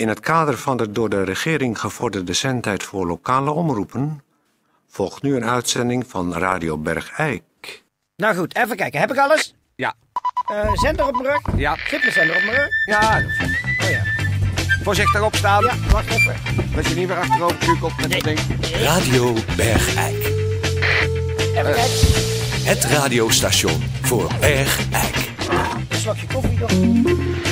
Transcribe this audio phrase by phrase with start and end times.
[0.00, 4.22] In het kader van de door de regering gevorderde zendtijd voor lokale omroepen
[4.88, 7.84] volgt nu een uitzending van Radio Bergijk.
[8.16, 9.00] Nou goed, even kijken.
[9.00, 9.54] Heb ik alles?
[9.74, 9.94] Ja.
[10.52, 11.40] Uh, zender op mijn rug?
[11.56, 11.74] Ja.
[11.74, 12.68] Gippenzender op mijn rug?
[12.86, 13.22] Ja.
[13.82, 14.02] Oh ja.
[14.82, 15.62] Voorzichtig opstaan.
[15.64, 16.36] Ja, wacht even.
[16.74, 18.38] Dat je niet weer achterover kukelt met dat ding.
[18.72, 20.24] Radio Bergijk.
[21.54, 22.08] Even kijken.
[22.64, 25.30] Het radiostation voor Bergijk.
[25.88, 27.49] Een slokje koffie nog.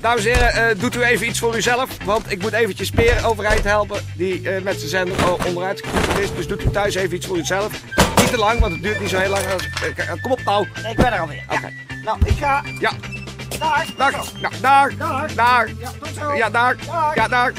[0.00, 1.88] Dames en heren, eh, doet u even iets voor uzelf.
[2.04, 4.00] Want ik moet eventjes Peer overeind helpen.
[4.16, 5.84] Die eh, met zijn zender al onderuit
[6.20, 6.34] is.
[6.34, 7.72] Dus doet u thuis even iets voor uzelf.
[8.16, 9.44] Niet te lang, want het duurt niet zo heel lang.
[9.44, 10.66] Eh, Kom op nou.
[10.90, 11.42] Ik ben er alweer.
[11.50, 11.72] Oké.
[12.04, 12.62] Nou, ik ga.
[12.80, 12.92] Ja,
[13.58, 13.86] Daar.
[13.96, 14.12] daar.
[14.60, 14.96] Daar.
[14.96, 15.34] Daar.
[15.34, 15.68] Daar.
[15.78, 16.34] Ja, tot zo.
[16.34, 16.76] Ja, daar.
[17.14, 17.52] Ja, daar.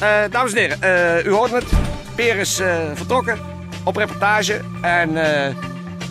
[0.00, 1.64] Eh, dames en heren, eh, u hoort het.
[2.14, 3.38] Peer is eh, vertrokken
[3.84, 4.60] op reportage.
[4.82, 5.16] En
[5.46, 5.54] eh,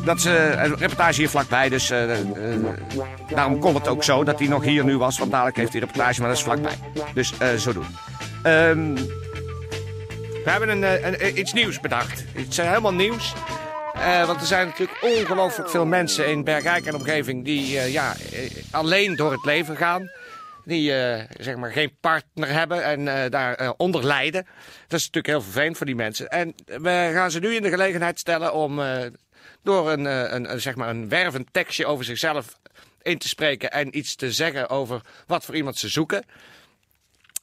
[0.09, 1.69] dat is eh, een reportage hier vlakbij.
[1.69, 2.27] Dus eh, eh,
[3.33, 5.17] daarom kon het ook zo dat hij nog hier nu was.
[5.17, 6.73] Want dadelijk heeft hij reportage, maar dat is vlakbij.
[7.13, 7.85] Dus zo doen.
[8.43, 8.93] Ehm,
[10.43, 12.25] we hebben een, een, iets nieuws bedacht.
[12.35, 13.33] Iets eh, helemaal nieuws.
[14.25, 18.15] Want er zijn natuurlijk ongelooflijk veel mensen in Bergijk en omgeving die ja,
[18.71, 20.09] alleen door het leven gaan.
[20.65, 20.91] Die
[21.39, 24.43] zeg maar geen partner hebben en daar eh, onder lijden.
[24.87, 26.27] Dat is natuurlijk heel vervelend voor die mensen.
[26.27, 28.81] En we gaan ze nu in de gelegenheid stellen om
[29.63, 32.57] door een, eh, een, een, zeg maar een wervend tekstje over zichzelf
[33.01, 36.23] in te spreken en iets te zeggen over wat voor iemand ze zoeken.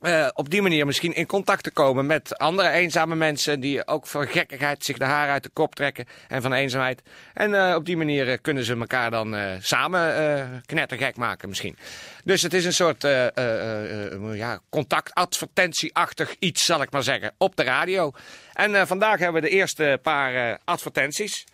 [0.01, 4.07] Eh, op die manier misschien in contact te komen met andere eenzame mensen die ook
[4.07, 7.03] van gekkigheid zich de haar uit de kop trekken en van eenzaamheid.
[7.35, 11.49] En eh, op die manier eh, kunnen ze elkaar dan eh, samen eh, knettergek maken
[11.49, 11.77] misschien.
[12.25, 17.03] Dus het is een soort eh, eh, eh, eh, ja, contactadvertentieachtig iets, zal ik maar
[17.03, 18.13] zeggen, op de radio.
[18.53, 21.45] En eh, vandaag hebben we de eerste paar eh, advertenties.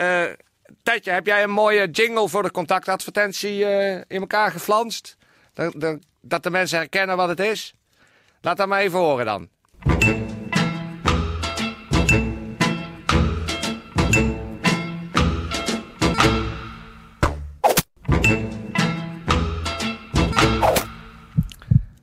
[0.00, 0.22] Eh
[0.82, 5.16] Tetje, heb jij een mooie jingle voor de contactadvertentie eh, in elkaar geflanst?
[5.54, 7.74] Dat, dat, dat de mensen herkennen wat het is?
[8.40, 9.48] Laat dat maar even horen dan.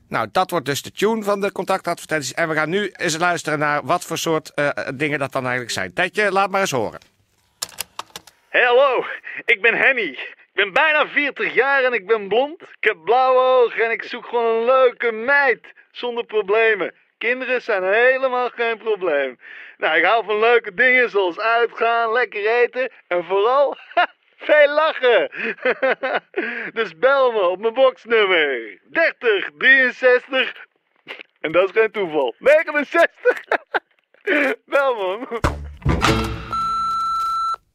[0.07, 2.33] Nou, dat wordt dus de tune van de contactadvertenties.
[2.33, 5.73] En we gaan nu eens luisteren naar wat voor soort eh, dingen dat dan eigenlijk
[5.73, 5.93] zijn.
[5.93, 7.16] Tetje, laat maar eens horen.
[8.49, 9.05] Hallo,
[9.45, 10.09] ik ben Henny.
[10.09, 12.61] Ik ben bijna 40 jaar en ik ben blond.
[12.61, 15.73] Ik heb blauwe ogen en ik zoek gewoon een leuke meid.
[15.91, 16.93] Zonder problemen.
[17.17, 19.39] Kinderen zijn helemaal geen probleem.
[19.77, 23.77] Nou, ik hou van leuke dingen zoals uitgaan, lekker eten en vooral
[24.47, 25.31] veel lachen.
[26.77, 30.53] dus bel me op mijn boxnummer 30 63
[31.41, 32.35] en dat is geen toeval.
[32.39, 33.41] 69.
[34.65, 35.39] bel me.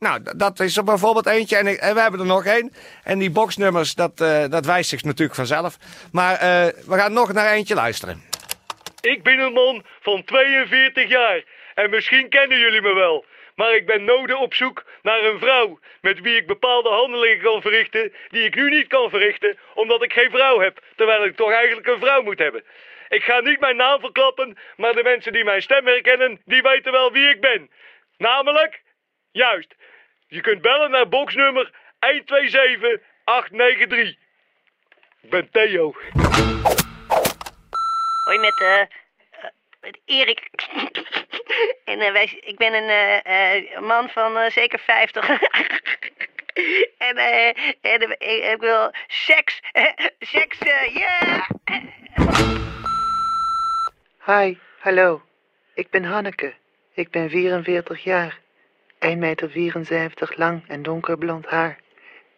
[0.02, 1.56] Nou, dat is er bijvoorbeeld eentje.
[1.56, 2.72] En, en we hebben er nog één.
[3.04, 5.76] En die boxnummers, dat, eh, dat wijst zich natuurlijk vanzelf.
[6.12, 8.22] Maar eh, we gaan nog naar eentje luisteren.
[9.00, 11.42] Ik ben een man van 42 jaar
[11.74, 13.24] en misschien kennen jullie me wel.
[13.54, 17.60] Maar ik ben nodig op zoek naar een vrouw met wie ik bepaalde handelingen kan
[17.60, 21.52] verrichten die ik nu niet kan verrichten omdat ik geen vrouw heb, terwijl ik toch
[21.52, 22.64] eigenlijk een vrouw moet hebben.
[23.08, 26.92] Ik ga niet mijn naam verklappen, maar de mensen die mijn stem herkennen, die weten
[26.92, 27.70] wel wie ik ben.
[28.16, 28.82] Namelijk,
[29.30, 29.74] juist,
[30.32, 34.08] je kunt bellen naar boxnummer 127893.
[35.20, 35.94] Ik ben Theo.
[38.24, 38.86] Hoi, met, eh eh,
[39.80, 40.50] met Erik.
[41.84, 45.28] en eh, wij, ik ben een eh, eh, man van eh, zeker 50.
[47.08, 47.46] en eh,
[47.80, 48.16] en ik,
[48.52, 49.60] ik wil seks.
[50.18, 51.46] seks, eh, ja!
[54.26, 55.22] Hi, hallo.
[55.74, 56.54] Ik ben Hanneke.
[56.94, 58.41] Ik ben 44 jaar.
[59.02, 61.78] 1,74 meter lang en donkerblond haar.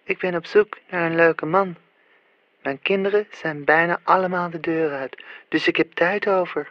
[0.04, 1.76] Ik ben op zoek naar een leuke man.
[2.62, 6.70] Mijn kinderen zijn bijna allemaal de deur uit, dus ik heb tijd over.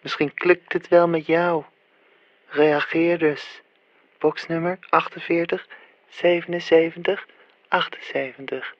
[0.00, 1.64] Misschien klikt het wel met jou.
[2.46, 3.62] Reageer dus.
[4.18, 5.66] Boxnummer 48
[6.08, 7.26] 77
[7.68, 8.74] 78.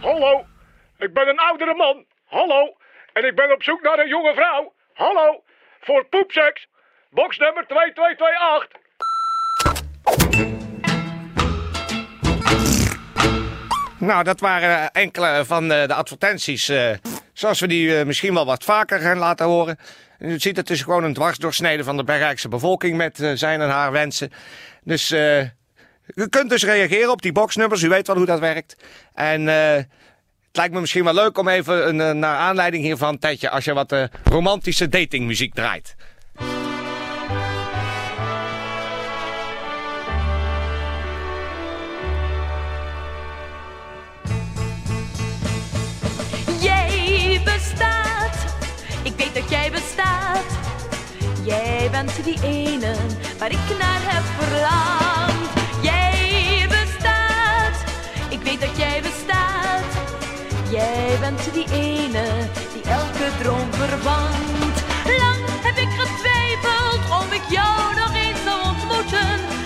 [0.00, 0.46] Hallo,
[0.98, 2.04] ik ben een oudere man.
[2.24, 2.76] Hallo,
[3.12, 4.72] en ik ben op zoek naar een jonge vrouw.
[4.92, 5.42] Hallo,
[5.80, 6.68] voor poepseks.
[7.10, 8.86] Boxnummer 2228.
[13.98, 16.68] Nou, dat waren enkele van eh, de advertenties.
[16.68, 16.90] eh,
[17.32, 19.78] zoals we die eh, misschien wel wat vaker gaan laten horen.
[20.18, 23.92] U ziet, het is gewoon een dwarsdoorsnede van de Bergrijkse bevolking met zijn en haar
[23.92, 24.32] wensen.
[24.82, 25.10] Dus
[26.14, 27.82] u kunt dus reageren op die boxnummers.
[27.82, 28.76] U weet wel hoe dat werkt.
[29.14, 29.86] En het
[30.52, 34.08] lijkt me misschien wel leuk om even een, naar aanleiding hiervan, Tetje, als je wat
[34.24, 35.96] romantische datingmuziek draait.
[51.90, 52.94] Bent die ene
[53.38, 55.52] waar ik naar heb verlangd.
[55.82, 57.76] Jij bestaat,
[58.28, 59.90] ik weet dat jij bestaat.
[60.70, 62.24] Jij bent die ene
[62.72, 64.78] die elke droom vervangt.
[65.04, 69.57] Lang heb ik getwijfeld of ik jou nog eens zou ontmoeten.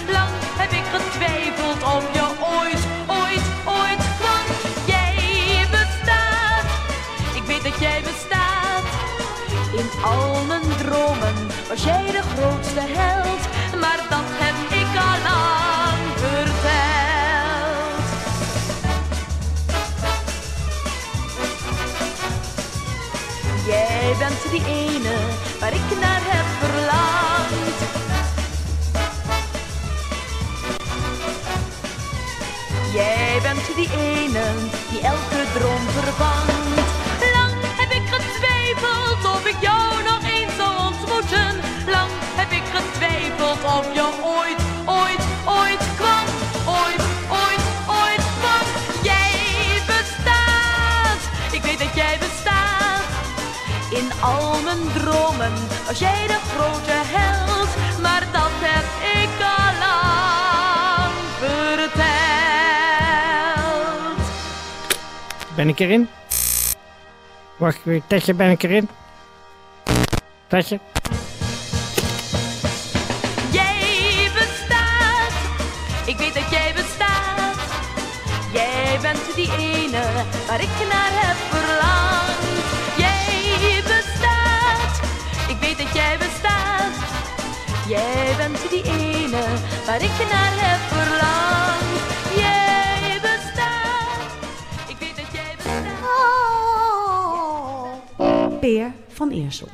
[33.75, 34.45] Die ene
[34.91, 36.91] die elke droom vervangt.
[37.35, 41.53] Lang heb ik getwijfeld of ik jou nog eens zou ontmoeten.
[41.87, 42.11] Lang
[42.41, 44.07] heb ik getwijfeld of je
[44.39, 45.23] ooit, ooit,
[45.59, 46.27] ooit kwam.
[46.81, 47.03] Ooit,
[47.41, 47.63] ooit,
[48.01, 48.67] ooit kwam.
[49.03, 51.23] Jij bestaat.
[51.53, 53.05] Ik weet dat jij bestaat.
[53.91, 55.53] In al mijn dromen
[55.87, 57.32] was jij de grote held.
[65.55, 66.09] Ben ik erin?
[67.57, 68.03] Wacht, weer.
[68.07, 68.89] Tetje, ben ik erin?
[70.47, 70.81] Tetje?
[73.51, 75.33] Jij bestaat,
[76.07, 77.57] ik weet dat jij bestaat.
[78.53, 80.03] Jij bent die ene
[80.47, 82.43] waar ik naar heb verlangd.
[82.97, 85.01] Jij bestaat,
[85.49, 86.93] ik weet dat jij bestaat.
[87.89, 89.43] Jij bent die ene
[89.87, 90.42] waar ik naar
[99.29, 99.69] van Eersel.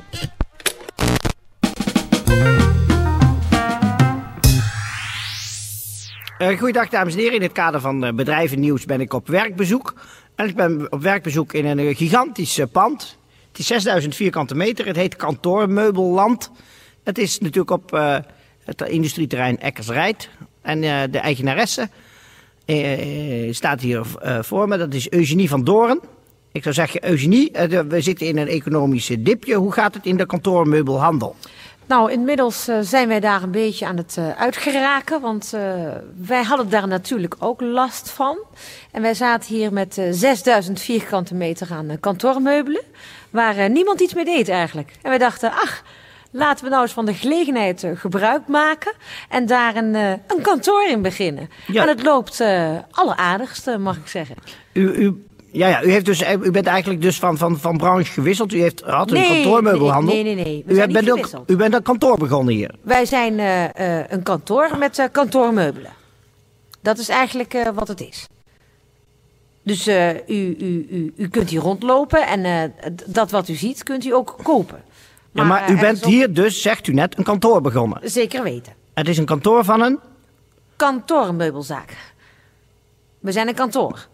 [6.37, 7.35] Eh goeiedag dames en heren.
[7.35, 9.93] In het kader van eh, bedrijvennieuws ben ik op werkbezoek.
[10.35, 13.17] En ik ben op werkbezoek in een eh, gigantisch pand.
[13.47, 14.85] Het is 6000 vierkante meter.
[14.85, 16.51] Het heet Kantoormeubelland.
[17.03, 17.91] Het is natuurlijk op
[18.63, 20.29] het industrieterrein Eckersrijd.
[20.61, 20.81] En
[21.11, 21.89] de eigenaresse
[23.51, 24.01] staat hier
[24.41, 24.77] voor me.
[24.77, 25.99] Dat is Eugenie van Doren.
[26.51, 29.55] Ik zou zeggen, Eugenie, eh, we zitten in een economische dipje.
[29.55, 31.35] Hoe gaat het in de kantoormeubelhandel?
[31.85, 35.53] Nou, inmiddels eh, zijn wij daar een beetje aan het eh, uitgeraken, want
[36.17, 38.37] wij hadden daar natuurlijk ook last van.
[38.91, 42.81] En wij zaten hier met eh 6000 vierkante meter aan kantoormeubelen,
[43.29, 44.93] waar niemand iets mee deed eigenlijk.
[45.01, 45.83] En wij dachten, ach,
[46.31, 48.93] laten we nou eens van de gelegenheid gebruik maken
[49.29, 51.49] en daar een, een kantoor in beginnen.
[51.67, 51.81] Ja.
[51.81, 52.43] En het loopt
[52.91, 54.35] alleraardigst, mag ik zeggen.
[54.73, 58.11] U, u, ja, ja, u, heeft dus, u bent eigenlijk dus van, van, van branche
[58.11, 58.53] gewisseld.
[58.53, 60.13] U heeft, had een kantoormeubelhandel.
[60.13, 60.63] nee, nee, nee, nee.
[60.65, 62.75] We U, zijn bent niet ook, u bent een kantoor begonnen hier.
[62.81, 65.91] Wij zijn eh, eh, een kantoor met eh, kantoormeubelen.
[66.81, 68.27] Dat is eigenlijk eh, wat het is.
[69.69, 73.83] Dus eh, u, u, u, u kunt hier rondlopen en eh, dat wat u ziet
[73.83, 74.83] kunt u ook kopen.
[75.31, 77.99] ja, maar eh, u bent hier dus, zegt u net, een kantoor begonnen.
[78.03, 78.73] Zeker weten.
[78.93, 79.99] Het is een kantoor van een...
[80.75, 81.97] Kantoormeubelzaak.
[83.19, 84.07] We zijn een kantoor.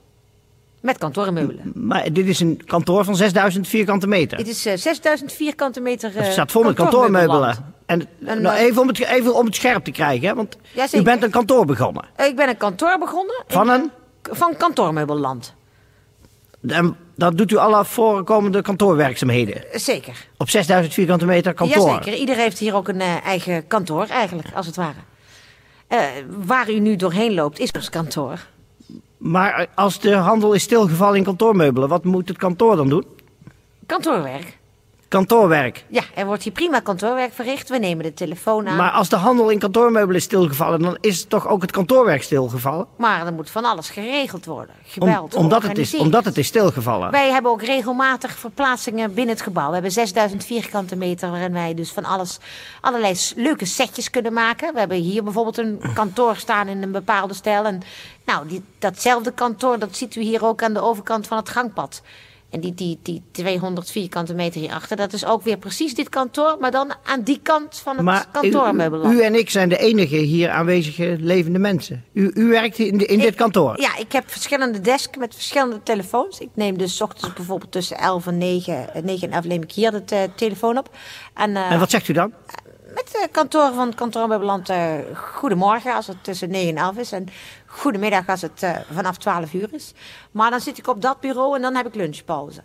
[0.86, 1.72] Met kantoormeubelen.
[1.76, 4.38] Maar dit is een kantoor van 6000 vierkante meter.
[4.38, 7.74] Het is eh, 6000 vierkante meter eh Het staat vol met kantoormeubelen.
[7.86, 10.58] En, En, nou, eh, even, om het, even om het scherp te krijgen, hè, want
[10.74, 12.04] Ja, u bent een kantoor begonnen.
[12.16, 13.44] Eh, Ik ben een kantoor begonnen.
[13.48, 13.92] Van een?
[14.22, 15.54] eh, Van kantoormeubelland.
[16.68, 19.64] En dat doet u alle voorkomende kantoorwerkzaamheden.
[19.72, 20.28] Zeker.
[20.38, 21.88] Op 6000 vierkante meter kantoor.
[21.90, 25.00] Jazeker, ieder heeft hier ook een eh, eigen kantoor eigenlijk, als het ware.
[25.88, 26.00] Eh,
[26.46, 28.40] waar u nu doorheen loopt is ons kantoor.
[29.18, 33.06] Maar als de handel is stilgevallen in kantoormeubelen, wat moet het kantoor dan doen?
[33.86, 34.58] Kantoorwerk.
[35.08, 35.86] Kantoorwerk.
[35.88, 37.70] Ja, er wordt hier prima kantoorwerk verricht.
[37.70, 38.76] We nemen de telefoon aan.
[38.76, 42.88] Maar als de handel in kantoormeubelen is stilgevallen, dan is toch ook het kantoorwerk stilgevallen?
[42.98, 44.76] Maar er moet van alles geregeld worden.
[45.00, 47.12] Om- Gebeld, omdat, het is, omdat het is stilgevallen.
[47.12, 49.68] Wij hebben ook regelmatig verplaatsingen binnen het gebouw.
[49.68, 52.38] We hebben 6000 vierkante meter waarin wij dus van alles,
[52.82, 54.74] allerlei leuke setjes kunnen maken.
[54.74, 57.66] We hebben hier bijvoorbeeld een kantoor staan in een bepaalde stijl.
[57.66, 57.82] En
[58.26, 62.02] nou, die, datzelfde kantoor, dat ziet u hier ook aan de overkant van het gangpad.
[62.56, 66.58] En die, die, die 200 vierkante meter hierachter, dat is ook weer precies dit kantoor,
[66.60, 68.52] maar dan aan die kant van het Maar u,
[69.12, 72.04] u en ik zijn de enige hier aanwezige levende mensen.
[72.14, 73.80] U, u werkt in, de- in dit kantoor.
[73.82, 76.40] Ja, ik heb verschillende desks met verschillende telefoons.
[76.40, 79.72] Ik neem dus ochtends bijvoorbeeld tussen 11 en 9, eh, 9 en 11 neem ik
[79.72, 80.90] hier de te- telefoon op.
[81.34, 82.34] En, eh, En wat zegt u dan?
[82.96, 86.98] Met de kantoor van het kantoor Meubelland, eh goedemorgen als het tussen 9 en 11
[86.98, 87.12] is.
[87.12, 87.28] En
[87.66, 89.94] goedemiddag als het eh, vanaf 12 uur is.
[90.32, 92.62] Maar dan zit ik op dat bureau en dan heb ik lunchpauze.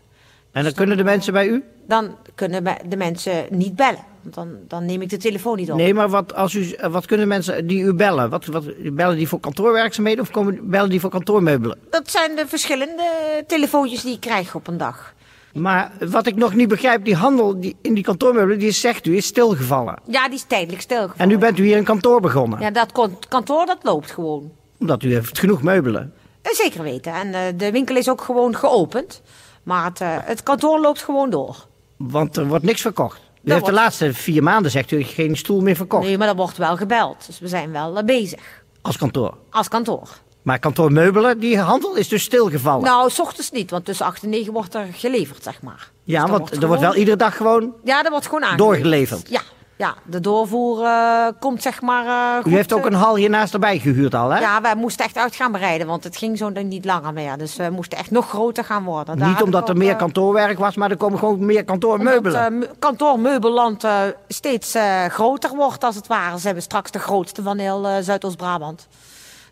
[0.52, 1.64] En dan kunnen de mensen bij u?
[1.86, 4.04] Dan kunnen de mensen niet bellen.
[4.22, 5.76] Want dan, dan neem ik de telefoon niet op.
[5.76, 8.30] Nee, maar wat, als u, eh, wat kunnen mensen die u bellen?
[8.30, 11.78] Wat, wat, bellen die voor kantoorwerkzaamheden of komen, bellen die voor kantoormeubelen?
[11.90, 13.04] Dat zijn de verschillende
[13.46, 15.14] telefoontjes die ik krijg op een dag.
[15.52, 19.06] Maar wat ik nog niet begrijp, die handel die, in die kantoormeubelen, die is, zegt
[19.06, 19.98] u, is stilgevallen.
[20.06, 21.18] Ja, die is tijdelijk stilgevallen.
[21.18, 22.60] En nu bent u hier een kantoor begonnen.
[22.60, 22.92] Ja, dat
[23.28, 24.52] kantoor dat loopt gewoon.
[24.78, 26.14] Omdat u heeft genoeg meubelen.
[26.42, 27.12] Eh, Zeker weten.
[27.12, 29.22] En eh, de winkel is ook gewoon geopend.
[29.62, 31.66] Maar het, eh, het kantoor loopt gewoon door.
[31.96, 33.20] Want er wordt niks verkocht.
[33.42, 36.04] U heeft de laatste vier maanden, zegt u, geen stoel meer verkocht.
[36.04, 37.26] Nee, maar er wordt wel gebeld.
[37.26, 38.62] Dus we zijn wel bezig.
[38.82, 39.36] Als kantoor.
[39.50, 40.08] Als kantoor.
[40.42, 42.84] Maar kantoormeubelen, die handel is dus stilgevallen.
[42.84, 45.90] Nou, s ochtends niet, want tussen 8 en 9 wordt er geleverd, zeg maar.
[46.04, 47.72] ja, Dus want wordt er wordt wel iedere dag gewoon...
[47.84, 48.82] Ja, dat wordt gewoon aangeleverd.
[48.82, 49.28] Doorgeleverd.
[49.28, 49.40] Ja,
[49.76, 52.52] ja de doorvoer eh, komt zeg maar eh, goed.
[52.52, 54.40] U heeft ook eh, een hal hiernaast erbij gehuurd al, hè?
[54.40, 57.38] Ja, wij moesten echt uit gaan bereiden, want het ging zo niet langer meer.
[57.38, 59.18] Dus we moesten echt nog groter gaan worden.
[59.18, 62.46] Daar Niet omdat er meer kantoorwerk was, maar er komen gewoon meer kantoormeubelen.
[62.52, 64.74] Omdat kantoormeubelland eh, steeds
[65.08, 66.38] groter wordt, als het ware.
[66.38, 68.88] Ze hebben straks de grootste van heel Zuidoost-Brabant.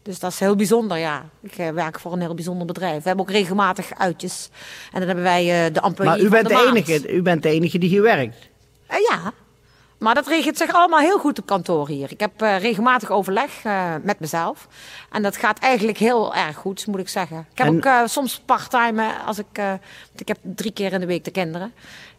[0.09, 1.29] Dus dat is heel bijzonder, ja.
[1.43, 3.03] Ik eh, werk voor een heel bijzonder bedrijf.
[3.03, 4.49] We hebben ook regelmatig uitjes.
[4.93, 7.49] En dan hebben wij eh, de employee maar u bent, de enige, u bent de
[7.49, 8.37] enige die hier werkt.
[8.87, 9.33] Eh, ja,
[9.99, 12.11] maar dat regelt zich allemaal heel goed op kantoor hier.
[12.11, 13.51] Ik heb regelmatig overleg
[14.03, 14.69] met mezelf.
[15.11, 17.47] En dat gaat eigenlijk heel erg goed, moet ik zeggen.
[17.53, 19.61] Ik heb En- ook soms parttime, als ik,
[20.17, 21.73] ik heb drie keer in de week de kinderen.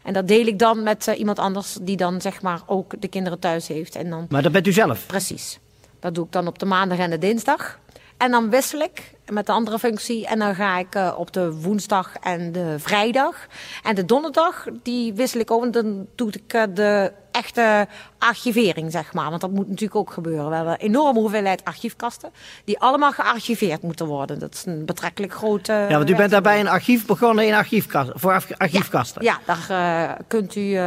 [0.03, 3.39] En dat deel ik dan met iemand anders die dan zeg maar ook de kinderen
[3.39, 3.95] thuis heeft.
[3.95, 5.05] En dan, Maar dat bent u zelf.
[5.05, 5.59] precies.
[5.99, 7.79] Dat doe ik dan op de maandag en de dinsdag.
[8.19, 10.27] En dan wissel ik met de andere functie.
[10.27, 13.47] En dan ga ik eh, op de woensdag en de vrijdag.
[13.83, 15.63] En de donderdag, die wissel ik ook.
[15.63, 17.87] En dan doe ik eh, de echte
[18.17, 19.29] archivering, zeg maar.
[19.29, 20.49] Want dat moet natuurlijk ook gebeuren.
[20.49, 22.31] We hebben een enorme hoeveelheid archiefkasten.
[22.65, 24.39] Die allemaal gearchiveerd moeten worden.
[24.39, 25.73] Dat is een betrekkelijk grote...
[25.73, 29.23] Ja, want u bent daarbij een archief begonnen in archiefkast, voor arch- archiefkasten.
[29.23, 30.77] Ja, daar eh, kunt u,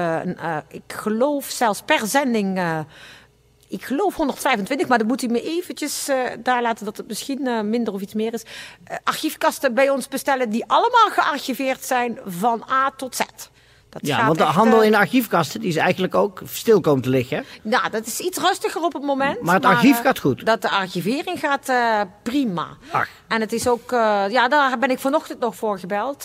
[0.68, 2.60] ik geloof zelfs per zending,
[3.72, 7.46] ik geloof 125, maar dan moet u me eventjes eh, daar laten dat het misschien
[7.46, 8.44] eh, minder of iets meer is.
[8.84, 13.20] eh, archiefkasten bij ons bestellen die allemaal gearchiveerd zijn van A tot Z.
[13.92, 17.08] Dat Ja, want de handel eh, in archiefkasten die is eigenlijk ook stil komen te
[17.08, 17.44] liggen.
[17.62, 19.42] Nou, dat is iets rustiger op het moment.
[19.42, 20.46] Maar het archief eh, gaat goed.
[20.46, 22.68] Dat de archivering gaat eh, prima.
[22.90, 23.08] Ach.
[23.28, 23.90] En het is ook,
[24.30, 26.22] ja, daar ben ik vanochtend nog voor gebeld.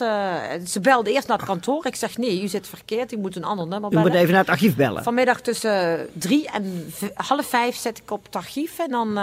[0.66, 1.86] Ze belde eerst naar het kantoor.
[1.86, 3.12] Ik zeg, nee, u zit verkeerd.
[3.12, 4.12] U moet een ander nummer U bellen.
[4.12, 5.04] moet even naar het archief bellen.
[5.04, 8.80] Vanmiddag tussen drie en half vijf zet ik op het archief.
[8.80, 9.18] En dan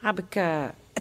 [0.00, 0.42] heb ik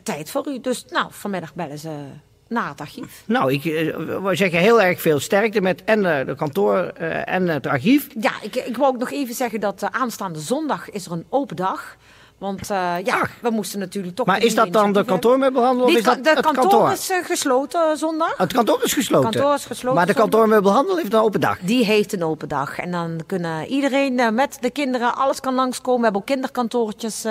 [0.03, 0.59] tijd voor u.
[0.59, 2.05] Dus nou, vanmiddag bellen ze
[2.49, 3.23] naar het archief.
[3.25, 7.33] Nou, ik, eh, we zeggen heel erg veel sterkte met en eh, de kantoor eh,
[7.33, 8.07] en het archief.
[8.19, 11.25] Ja, ik, ik wil ook nog even zeggen dat uh, aanstaande zondag is er een
[11.29, 11.97] open dag.
[12.39, 13.31] Want uh, ja, Ach.
[13.41, 14.25] we moesten natuurlijk toch...
[14.25, 16.91] Maar is dat dan de kantoormeubelhandel of is dat de het kantoor kantoor?
[16.91, 18.37] is uh, gesloten zondag.
[18.37, 19.31] Het kantoor is gesloten.
[19.31, 21.59] kantoor is gesloten maar de kantoormeubelhandel heeft een open dag.
[21.59, 22.77] Die heeft een open dag.
[22.77, 25.97] En dan kunnen iedereen uh, met de kinderen, alles kan langskomen.
[25.97, 27.25] We hebben ook kinderkantoortjes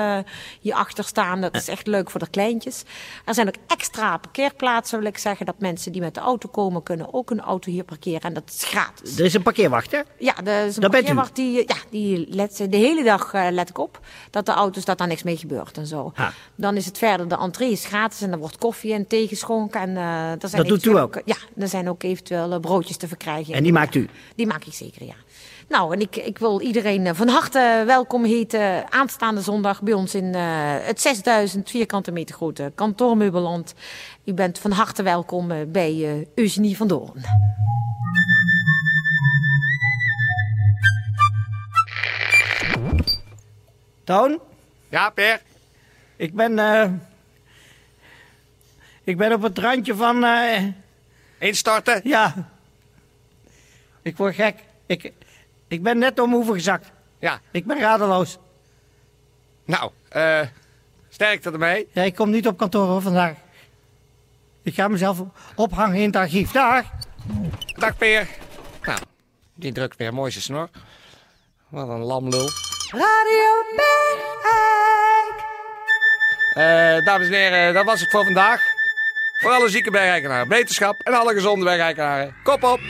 [0.60, 1.40] hierachter staan.
[1.40, 2.82] Dat is echt leuk voor de kleintjes.
[3.24, 5.46] Er zijn ook extra parkeerplaatsen, wil ik zeggen.
[5.46, 8.20] Dat mensen die met de auto komen, kunnen ook hun auto hier parkeren.
[8.20, 9.18] En dat is gratis.
[9.18, 10.00] Er is een parkeerwacht, hè?
[10.18, 13.78] Ja, er is een Dat parkeerwacht die, ja, die let, de hele dag let ik
[13.78, 14.00] op.
[14.30, 16.12] Dat de auto's, dat daar niks mee gebeurt en zo.
[16.54, 19.80] Dan is het verder, de entree is gratis en er wordt koffie en thee geschonken.
[19.80, 21.20] En, uh, er zijn Dat doet u ook?
[21.24, 23.54] Ja, er zijn ook eventueel uh, broodjes te verkrijgen.
[23.54, 24.08] En die maakt u?
[24.34, 25.14] Die maak ik zeker, ja.
[25.68, 30.14] Nou, en ik, ik wil iedereen uh, van harte welkom heten aanstaande zondag bij ons
[30.14, 30.40] in uh,
[30.80, 33.74] het 6000 vierkante meter grote kantoormeubelland.
[34.24, 37.24] U bent van harte welkom uh, bij Eugenie van Doorn.
[44.04, 44.40] Toon,
[44.88, 45.40] Ja, Per?
[46.16, 46.90] ik ben, eh,
[49.04, 50.64] ik ben op het randje van, eh,
[51.38, 52.00] Instarten?
[52.04, 52.34] ja,
[54.02, 54.56] ik word gek.
[54.86, 55.12] Ik,
[55.68, 56.90] ik ben net om hoeven gezakt.
[57.18, 57.40] Ja.
[57.50, 58.38] Ik ben radeloos.
[59.64, 60.40] Nou, eh
[61.08, 61.88] sterkte ermee.
[61.92, 63.36] Ja, ik kom niet op kantoor hoor, vandaag.
[64.62, 65.22] Ik ga mezelf
[65.54, 66.50] ophangen in het archief.
[66.50, 66.84] Dag.
[67.78, 68.28] Dag, Per.
[68.82, 68.98] Nou,
[69.54, 70.68] die drukt weer mooi zijn snor.
[71.68, 72.48] Wat een lamlul.
[72.90, 75.36] Radio Bergijk.
[76.54, 78.62] Eh, dames en heren, dat was het voor vandaag.
[79.40, 82.34] Voor alle zieke bergrijkenaren, beterschap en alle gezonde bergrijkenaren.
[82.42, 82.80] Kop op!